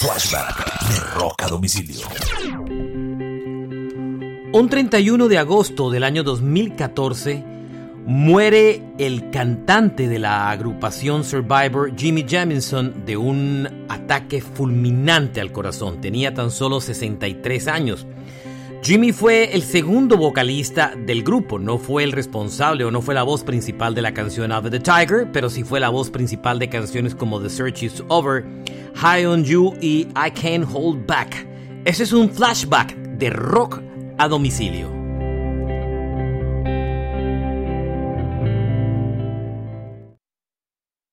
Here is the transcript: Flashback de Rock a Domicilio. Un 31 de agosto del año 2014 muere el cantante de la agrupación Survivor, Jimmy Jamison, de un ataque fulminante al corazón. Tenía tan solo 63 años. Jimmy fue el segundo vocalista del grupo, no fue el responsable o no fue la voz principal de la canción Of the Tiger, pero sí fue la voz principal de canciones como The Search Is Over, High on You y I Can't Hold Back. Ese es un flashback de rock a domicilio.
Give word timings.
Flashback 0.00 0.88
de 0.90 1.00
Rock 1.18 1.42
a 1.42 1.48
Domicilio. 1.48 2.06
Un 4.52 4.68
31 4.70 5.26
de 5.26 5.38
agosto 5.38 5.90
del 5.90 6.04
año 6.04 6.22
2014 6.22 7.42
muere 8.06 8.80
el 8.98 9.30
cantante 9.30 10.06
de 10.06 10.20
la 10.20 10.50
agrupación 10.50 11.24
Survivor, 11.24 11.96
Jimmy 11.96 12.24
Jamison, 12.28 13.04
de 13.04 13.16
un 13.16 13.68
ataque 13.88 14.40
fulminante 14.40 15.40
al 15.40 15.50
corazón. 15.50 16.00
Tenía 16.00 16.32
tan 16.32 16.52
solo 16.52 16.80
63 16.80 17.66
años. 17.66 18.06
Jimmy 18.88 19.12
fue 19.12 19.54
el 19.54 19.60
segundo 19.60 20.16
vocalista 20.16 20.94
del 20.96 21.22
grupo, 21.22 21.58
no 21.58 21.76
fue 21.76 22.04
el 22.04 22.12
responsable 22.12 22.86
o 22.86 22.90
no 22.90 23.02
fue 23.02 23.14
la 23.14 23.22
voz 23.22 23.44
principal 23.44 23.94
de 23.94 24.00
la 24.00 24.14
canción 24.14 24.50
Of 24.50 24.70
the 24.70 24.80
Tiger, 24.80 25.30
pero 25.30 25.50
sí 25.50 25.62
fue 25.62 25.78
la 25.78 25.90
voz 25.90 26.08
principal 26.08 26.58
de 26.58 26.70
canciones 26.70 27.14
como 27.14 27.38
The 27.38 27.50
Search 27.50 27.82
Is 27.82 28.02
Over, 28.08 28.46
High 28.94 29.26
on 29.26 29.44
You 29.44 29.74
y 29.82 30.08
I 30.16 30.30
Can't 30.30 30.66
Hold 30.72 31.06
Back. 31.06 31.46
Ese 31.84 32.04
es 32.04 32.14
un 32.14 32.30
flashback 32.30 32.96
de 33.18 33.28
rock 33.28 33.82
a 34.16 34.26
domicilio. 34.26 34.97